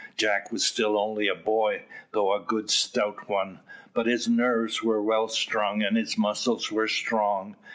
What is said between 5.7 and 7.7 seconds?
and his muscles were strong.